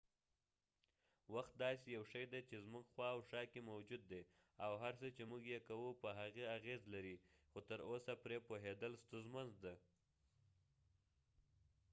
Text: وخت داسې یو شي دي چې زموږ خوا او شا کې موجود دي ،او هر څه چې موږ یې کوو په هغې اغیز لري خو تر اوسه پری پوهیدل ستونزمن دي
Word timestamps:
وخت 1.33 1.53
داسې 1.63 1.87
یو 1.97 2.03
شي 2.11 2.23
دي 2.31 2.41
چې 2.49 2.55
زموږ 2.65 2.85
خوا 2.93 3.07
او 3.15 3.19
شا 3.29 3.41
کې 3.51 3.67
موجود 3.71 4.01
دي 4.11 4.21
،او 4.65 4.71
هر 4.83 4.93
څه 5.01 5.07
چې 5.15 5.23
موږ 5.31 5.43
یې 5.53 5.59
کوو 5.67 5.89
په 6.01 6.09
هغې 6.19 6.43
اغیز 6.57 6.81
لري 6.93 7.15
خو 7.51 7.59
تر 7.69 7.79
اوسه 7.89 8.13
پری 8.23 8.37
پوهیدل 8.47 8.91
ستونزمن 9.03 9.47
دي 9.63 9.75